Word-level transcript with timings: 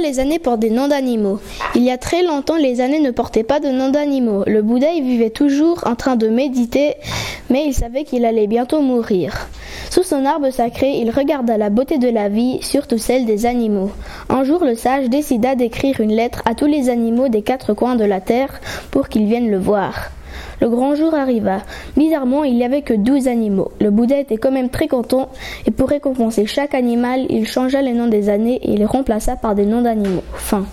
Les 0.00 0.20
années 0.20 0.38
portent 0.38 0.60
des 0.60 0.70
noms 0.70 0.88
d'animaux 0.88 1.38
Il 1.74 1.82
y 1.82 1.90
a 1.90 1.98
très 1.98 2.22
longtemps, 2.22 2.56
les 2.56 2.80
années 2.80 3.00
ne 3.00 3.10
portaient 3.10 3.42
pas 3.42 3.60
de 3.60 3.68
noms 3.68 3.90
d'animaux. 3.90 4.42
Le 4.46 4.62
Bouddha 4.62 4.92
y 4.92 5.02
vivait 5.02 5.30
toujours 5.30 5.82
en 5.84 5.96
train 5.96 6.16
de 6.16 6.28
méditer, 6.28 6.94
mais 7.50 7.64
il 7.66 7.74
savait 7.74 8.04
qu'il 8.04 8.24
allait 8.24 8.46
bientôt 8.46 8.80
mourir. 8.80 9.48
Sous 9.90 10.02
son 10.02 10.24
arbre 10.24 10.50
sacré, 10.50 10.92
il 10.98 11.10
regarda 11.10 11.58
la 11.58 11.68
beauté 11.68 11.98
de 11.98 12.08
la 12.08 12.30
vie, 12.30 12.58
surtout 12.62 12.96
celle 12.96 13.26
des 13.26 13.44
animaux. 13.44 13.90
Un 14.30 14.44
jour, 14.44 14.64
le 14.64 14.76
sage 14.76 15.10
décida 15.10 15.56
d'écrire 15.56 16.00
une 16.00 16.14
lettre 16.14 16.40
à 16.46 16.54
tous 16.54 16.66
les 16.66 16.88
animaux 16.88 17.28
des 17.28 17.42
quatre 17.42 17.74
coins 17.74 17.96
de 17.96 18.04
la 18.04 18.20
terre 18.20 18.60
pour 18.90 19.08
qu'ils 19.08 19.26
viennent 19.26 19.50
le 19.50 19.58
voir. 19.58 20.10
Le 20.62 20.68
grand 20.68 20.94
jour 20.94 21.12
arriva. 21.12 21.62
Bizarrement, 21.96 22.44
il 22.44 22.54
n'y 22.54 22.64
avait 22.64 22.82
que 22.82 22.94
douze 22.94 23.26
animaux. 23.26 23.72
Le 23.80 23.90
Bouddha 23.90 24.20
était 24.20 24.36
quand 24.36 24.52
même 24.52 24.68
très 24.68 24.86
content, 24.86 25.28
et 25.66 25.72
pour 25.72 25.88
récompenser 25.88 26.46
chaque 26.46 26.74
animal, 26.74 27.26
il 27.30 27.48
changea 27.48 27.82
les 27.82 27.92
noms 27.92 28.06
des 28.06 28.28
années 28.28 28.60
et 28.62 28.76
les 28.76 28.86
remplaça 28.86 29.34
par 29.34 29.56
des 29.56 29.66
noms 29.66 29.82
d'animaux. 29.82 30.22
Fin. 30.34 30.64